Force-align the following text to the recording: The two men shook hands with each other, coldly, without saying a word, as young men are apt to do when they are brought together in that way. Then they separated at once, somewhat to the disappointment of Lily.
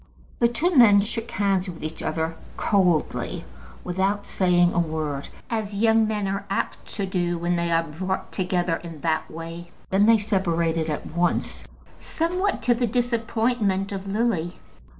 The 0.39 0.47
two 0.47 0.75
men 0.75 1.01
shook 1.01 1.29
hands 1.29 1.69
with 1.69 1.83
each 1.83 2.01
other, 2.01 2.35
coldly, 2.57 3.45
without 3.83 4.25
saying 4.25 4.73
a 4.73 4.79
word, 4.79 5.29
as 5.47 5.75
young 5.75 6.07
men 6.07 6.27
are 6.27 6.43
apt 6.49 6.83
to 6.95 7.05
do 7.05 7.37
when 7.37 7.55
they 7.55 7.69
are 7.69 7.83
brought 7.83 8.31
together 8.31 8.77
in 8.77 9.01
that 9.01 9.29
way. 9.29 9.69
Then 9.91 10.07
they 10.07 10.17
separated 10.17 10.89
at 10.89 11.05
once, 11.05 11.65
somewhat 11.99 12.63
to 12.63 12.73
the 12.73 12.87
disappointment 12.87 13.91
of 13.91 14.07
Lily. 14.07 14.55